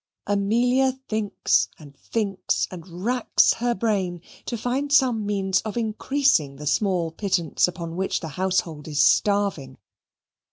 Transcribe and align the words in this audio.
Amelia 0.25 0.93
thinks, 1.07 1.69
and 1.77 1.95
thinks, 1.95 2.67
and 2.71 3.03
racks 3.05 3.53
her 3.53 3.75
brain, 3.75 4.23
to 4.47 4.57
find 4.57 4.91
some 4.91 5.27
means 5.27 5.61
of 5.61 5.77
increasing 5.77 6.55
the 6.55 6.65
small 6.65 7.11
pittance 7.11 7.67
upon 7.67 7.95
which 7.95 8.19
the 8.19 8.29
household 8.29 8.87
is 8.87 8.99
starving. 8.99 9.77